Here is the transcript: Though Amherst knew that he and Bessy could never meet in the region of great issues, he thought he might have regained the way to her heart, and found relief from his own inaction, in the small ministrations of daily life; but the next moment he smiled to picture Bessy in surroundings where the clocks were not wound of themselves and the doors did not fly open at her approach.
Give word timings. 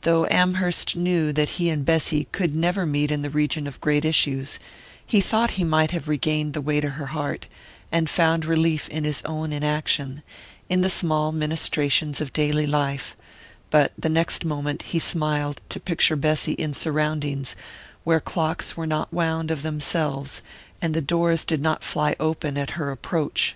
Though 0.00 0.24
Amherst 0.30 0.96
knew 0.96 1.30
that 1.34 1.58
he 1.60 1.68
and 1.68 1.84
Bessy 1.84 2.26
could 2.32 2.56
never 2.56 2.86
meet 2.86 3.10
in 3.10 3.20
the 3.20 3.28
region 3.28 3.66
of 3.66 3.82
great 3.82 4.02
issues, 4.02 4.58
he 5.06 5.20
thought 5.20 5.50
he 5.60 5.62
might 5.62 5.90
have 5.90 6.08
regained 6.08 6.54
the 6.54 6.62
way 6.62 6.80
to 6.80 6.88
her 6.88 7.08
heart, 7.08 7.46
and 7.92 8.08
found 8.08 8.46
relief 8.46 8.84
from 8.84 9.04
his 9.04 9.20
own 9.26 9.52
inaction, 9.52 10.22
in 10.70 10.80
the 10.80 10.88
small 10.88 11.32
ministrations 11.32 12.18
of 12.22 12.32
daily 12.32 12.66
life; 12.66 13.14
but 13.68 13.92
the 13.98 14.08
next 14.08 14.42
moment 14.42 14.84
he 14.84 14.98
smiled 14.98 15.60
to 15.68 15.78
picture 15.78 16.16
Bessy 16.16 16.52
in 16.52 16.72
surroundings 16.72 17.54
where 18.04 18.20
the 18.20 18.24
clocks 18.24 18.74
were 18.74 18.86
not 18.86 19.12
wound 19.12 19.50
of 19.50 19.60
themselves 19.60 20.40
and 20.80 20.94
the 20.94 21.02
doors 21.02 21.44
did 21.44 21.60
not 21.60 21.84
fly 21.84 22.16
open 22.18 22.56
at 22.56 22.70
her 22.70 22.90
approach. 22.90 23.54